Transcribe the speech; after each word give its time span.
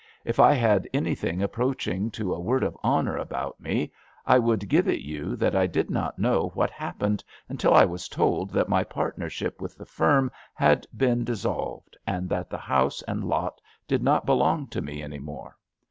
If 0.25 0.39
I 0.39 0.53
had 0.53 0.89
anything 0.95 1.43
approaching 1.43 2.09
to 2.17 2.33
a 2.33 2.39
word 2.39 2.63
of 2.63 2.75
honour 2.83 3.17
about 3.17 3.61
me, 3.61 3.93
I 4.25 4.39
would 4.39 4.67
give 4.67 4.87
it 4.87 5.01
you 5.01 5.35
that 5.35 5.55
I 5.55 5.67
did 5.67 5.91
not 5.91 6.17
know 6.17 6.49
what 6.55 6.71
happened 6.71 7.23
until 7.47 7.71
I 7.75 7.85
was 7.85 8.09
told 8.09 8.49
that 8.49 8.67
my 8.67 8.83
partnership 8.83 9.61
with 9.61 9.77
the 9.77 9.85
firm 9.85 10.31
had 10.55 10.87
been 10.97 11.23
dis 11.23 11.41
solved, 11.41 11.95
and 12.07 12.27
that 12.29 12.49
the 12.49 12.57
house 12.57 13.03
and 13.03 13.23
lot 13.23 13.61
did 13.87 14.01
not 14.01 14.25
belong 14.25 14.65
to 14.69 14.81
me 14.81 15.03
any 15.03 15.19
more. 15.19 15.55